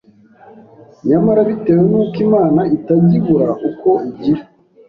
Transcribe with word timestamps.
Nyamara 1.07 1.41
bitewe 1.49 1.83
n’uko 1.89 2.15
Imana 2.25 2.61
itajya 2.75 3.13
ibura 3.19 3.49
uko 3.69 3.89
igira 4.09 4.43